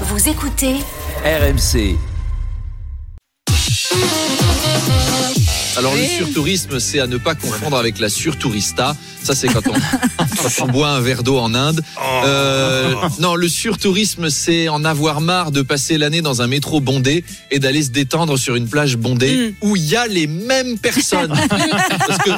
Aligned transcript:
Vous 0.00 0.28
écoutez 0.28 0.74
RMC. 1.24 1.96
Alors 5.76 5.94
le 5.94 6.04
surtourisme, 6.04 6.78
c'est 6.78 7.00
à 7.00 7.06
ne 7.06 7.16
pas 7.16 7.34
confondre 7.34 7.76
avec 7.76 7.98
la 7.98 8.08
surtourista. 8.08 8.96
Ça, 9.22 9.34
c'est 9.34 9.48
quand 9.48 9.66
on, 9.66 9.72
quand 10.42 10.64
on 10.64 10.66
boit 10.68 10.90
un 10.90 11.00
verre 11.00 11.22
d'eau 11.22 11.38
en 11.38 11.54
Inde. 11.54 11.82
Euh, 12.26 12.94
non, 13.18 13.34
le 13.34 13.48
surtourisme, 13.48 14.30
c'est 14.30 14.68
en 14.68 14.84
avoir 14.84 15.20
marre 15.20 15.50
de 15.50 15.62
passer 15.62 15.98
l'année 15.98 16.20
dans 16.22 16.42
un 16.42 16.46
métro 16.46 16.80
bondé 16.80 17.24
et 17.50 17.58
d'aller 17.58 17.82
se 17.82 17.88
détendre 17.90 18.38
sur 18.38 18.54
une 18.54 18.68
plage 18.68 18.96
bondée 18.96 19.54
où 19.62 19.76
il 19.76 19.84
y 19.84 19.96
a 19.96 20.06
les 20.06 20.26
mêmes 20.26 20.78
personnes. 20.78 21.32
Parce 22.06 22.18
que 22.18 22.30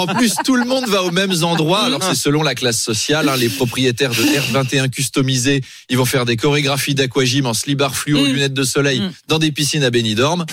en 0.00 0.06
plus, 0.14 0.34
tout 0.44 0.56
le 0.56 0.64
monde 0.64 0.86
va 0.88 1.02
aux 1.04 1.10
mêmes 1.12 1.44
endroits. 1.44 1.84
Alors 1.84 2.02
c'est 2.02 2.16
selon 2.16 2.42
la 2.42 2.54
classe 2.54 2.80
sociale. 2.80 3.28
hein. 3.28 3.36
Les 3.36 3.48
propriétaires 3.50 4.10
de 4.10 4.22
R21 4.22 4.88
customisés, 4.90 5.62
ils 5.88 5.96
vont 5.98 6.04
faire 6.04 6.24
des 6.24 6.36
chorégraphies 6.36 6.94
d'aquagym 6.94 7.46
en 7.46 7.54
slibard 7.54 7.94
fluo, 7.94 8.24
lunettes 8.24 8.54
de 8.54 8.64
soleil, 8.64 9.02
dans 9.28 9.38
des 9.38 9.52
piscines 9.52 9.84
à 9.84 9.90
Benidorm. 9.90 10.44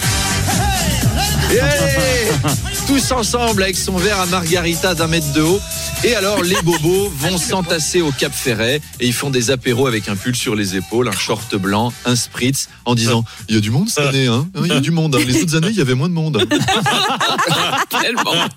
Tous 2.88 3.12
ensemble 3.12 3.64
avec 3.64 3.76
son 3.78 3.98
verre 3.98 4.20
à 4.20 4.26
margarita 4.28 4.94
d'un 4.96 5.08
mètre 5.08 5.32
de 5.34 5.42
haut. 5.42 5.60
Et 6.04 6.16
alors, 6.16 6.42
les 6.44 6.62
bobos 6.62 7.10
vont 7.20 7.38
s'entasser 7.38 8.02
au 8.02 8.12
Cap 8.12 8.34
Ferret 8.34 8.82
et 9.00 9.08
ils 9.08 9.14
font 9.14 9.30
des 9.30 9.52
apéros 9.52 9.88
avec 9.88 10.08
un 10.10 10.16
pull 10.16 10.36
sur 10.36 10.56
les 10.56 10.76
épaules, 10.76 11.08
un 11.08 11.12
short 11.12 11.56
blanc, 11.56 11.92
un 12.06 12.16
spritz, 12.16 12.70
en 12.86 12.96
disant 12.96 13.24
Il 13.50 13.56
y 13.56 13.58
a 13.58 13.62
du 13.62 13.72
monde 13.72 13.90
cette 13.90 14.06
année, 14.06 14.28
hein 14.28 14.48
Il 14.62 14.68
y 14.68 14.72
a 14.72 14.80
du 14.80 14.92
monde. 14.92 15.16
hein. 15.16 15.20
Les 15.28 15.42
autres 15.42 15.56
années, 15.56 15.70
il 15.70 15.78
y 15.78 15.82
avait 15.82 15.96
moins 15.96 16.10
de 16.10 16.14
monde. 16.14 16.48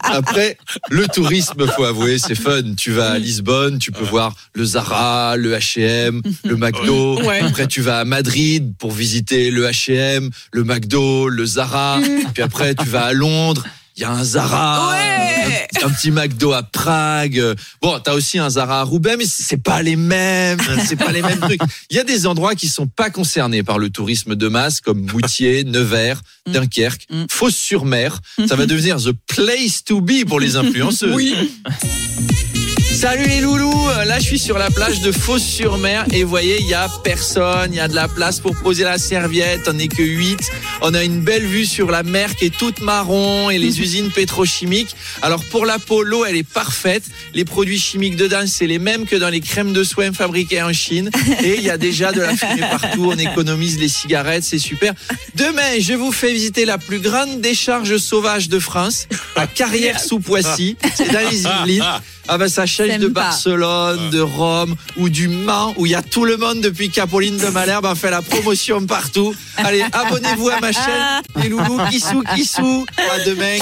Après, 0.02 0.58
le 0.90 1.06
tourisme, 1.08 1.66
faut 1.68 1.84
avouer, 1.84 2.18
c'est 2.18 2.34
fun. 2.34 2.62
Tu 2.76 2.92
vas 2.92 3.12
à 3.12 3.18
Lisbonne, 3.18 3.78
tu 3.78 3.92
peux 3.92 4.04
voir 4.04 4.34
le 4.54 4.64
Zara, 4.64 5.36
le 5.36 5.54
H&M, 5.56 6.22
le 6.44 6.56
McDo. 6.56 7.20
Après, 7.42 7.66
tu 7.66 7.80
vas 7.82 8.00
à 8.00 8.04
Madrid 8.04 8.72
pour 8.78 8.92
visiter 8.92 9.50
le 9.50 9.66
H&M, 9.66 10.30
le 10.52 10.64
McDo, 10.64 11.28
le 11.28 11.46
Zara. 11.46 11.98
Puis 12.34 12.42
après, 12.42 12.74
tu 12.74 12.86
vas 12.86 13.06
à 13.06 13.12
Londres. 13.12 13.64
Il 14.00 14.04
y 14.04 14.06
a 14.06 14.12
un 14.12 14.24
Zara, 14.24 14.94
un, 14.94 15.86
un 15.86 15.90
petit 15.90 16.10
McDo 16.10 16.54
à 16.54 16.62
Prague. 16.62 17.44
Bon, 17.82 18.00
t'as 18.02 18.14
aussi 18.14 18.38
un 18.38 18.48
Zara 18.48 18.80
à 18.80 18.82
Roubaix, 18.82 19.18
mais 19.18 19.26
c'est 19.26 19.62
pas 19.62 19.82
les 19.82 19.96
mêmes, 19.96 20.58
c'est 20.86 20.96
pas 20.96 21.12
les 21.12 21.20
mêmes 21.20 21.38
trucs. 21.38 21.60
Il 21.90 21.98
y 21.98 22.00
a 22.00 22.04
des 22.04 22.26
endroits 22.26 22.54
qui 22.54 22.68
sont 22.68 22.86
pas 22.86 23.10
concernés 23.10 23.62
par 23.62 23.78
le 23.78 23.90
tourisme 23.90 24.36
de 24.36 24.48
masse, 24.48 24.80
comme 24.80 25.02
Moutier, 25.12 25.64
Nevers, 25.64 26.22
Dunkerque, 26.46 27.08
Fos-sur-Mer. 27.30 28.20
Ça 28.48 28.56
va 28.56 28.64
devenir 28.64 28.96
the 28.96 29.12
place 29.26 29.84
to 29.84 30.00
be 30.00 30.24
pour 30.26 30.40
les 30.40 30.56
influenceuses. 30.56 31.14
Oui. 31.14 31.34
Salut 32.92 33.26
les 33.26 33.40
loulous, 33.40 33.88
là 34.04 34.18
je 34.18 34.24
suis 34.24 34.38
sur 34.38 34.58
la 34.58 34.70
plage 34.70 35.00
de 35.00 35.10
Fos-sur-Mer 35.10 36.04
et 36.12 36.22
vous 36.22 36.28
voyez, 36.28 36.58
il 36.60 36.66
y 36.66 36.74
a 36.74 36.88
personne, 37.02 37.72
il 37.72 37.76
y 37.76 37.80
a 37.80 37.88
de 37.88 37.94
la 37.94 38.08
place 38.08 38.40
pour 38.40 38.54
poser 38.56 38.84
la 38.84 38.98
serviette, 38.98 39.62
on 39.68 39.72
n'est 39.72 39.88
que 39.88 40.02
8. 40.02 40.38
On 40.82 40.92
a 40.94 41.02
une 41.02 41.20
belle 41.20 41.46
vue 41.46 41.64
sur 41.64 41.90
la 41.90 42.02
mer 42.02 42.36
qui 42.36 42.46
est 42.46 42.56
toute 42.56 42.80
marron 42.80 43.48
et 43.48 43.58
les 43.58 43.80
usines 43.80 44.10
pétrochimiques. 44.10 44.94
Alors 45.22 45.42
pour 45.44 45.64
la 45.64 45.78
peau, 45.78 46.02
l'eau 46.02 46.24
elle 46.26 46.36
est 46.36 46.48
parfaite. 46.48 47.04
Les 47.32 47.44
produits 47.44 47.78
chimiques 47.78 48.16
dedans, 48.16 48.44
c'est 48.46 48.66
les 48.66 48.78
mêmes 48.78 49.06
que 49.06 49.16
dans 49.16 49.30
les 49.30 49.40
crèmes 49.40 49.72
de 49.72 49.84
soins 49.84 50.12
fabriquées 50.12 50.62
en 50.62 50.72
Chine 50.72 51.10
et 51.42 51.56
il 51.56 51.62
y 51.62 51.70
a 51.70 51.78
déjà 51.78 52.12
de 52.12 52.20
la 52.20 52.36
fumée 52.36 52.66
partout, 52.70 53.10
on 53.12 53.18
économise 53.18 53.78
les 53.78 53.88
cigarettes, 53.88 54.44
c'est 54.44 54.58
super. 54.58 54.92
Demain, 55.36 55.78
je 55.78 55.94
vous 55.94 56.12
fais 56.12 56.32
visiter 56.32 56.64
la 56.64 56.76
plus 56.76 56.98
grande 56.98 57.40
décharge 57.40 57.96
sauvage 57.96 58.48
de 58.48 58.58
France, 58.58 59.06
à 59.36 59.46
Carrière-sous-Poissy, 59.46 60.76
c'est 60.94 61.12
dans 61.12 61.30
les 61.30 61.42
Yvelines. 61.44 61.84
Ah 62.32 62.38
ben 62.38 62.48
ça 62.48 62.64
de 62.88 63.08
pas. 63.08 63.20
Barcelone, 63.20 64.10
de 64.10 64.20
Rome 64.20 64.74
ou 64.96 65.08
du 65.08 65.28
Mans 65.28 65.74
où 65.76 65.86
il 65.86 65.92
y 65.92 65.94
a 65.94 66.02
tout 66.02 66.24
le 66.24 66.36
monde 66.36 66.60
depuis 66.60 66.90
Capoline 66.90 67.36
de 67.36 67.48
Malherbe 67.48 67.86
a 67.86 67.94
fait 67.94 68.10
la 68.10 68.22
promotion 68.22 68.86
partout. 68.86 69.34
Allez, 69.56 69.84
abonnez-vous 69.92 70.48
à 70.48 70.60
ma 70.60 70.72
chaîne. 70.72 71.22
Les 71.36 71.48
loulous, 71.48 71.78
kissou, 71.90 72.22
kissou. 72.34 72.86
À 72.96 73.18
demain. 73.24 73.58